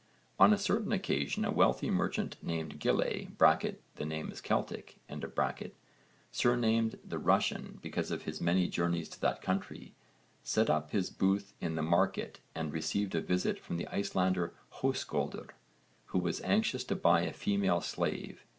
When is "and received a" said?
12.55-13.21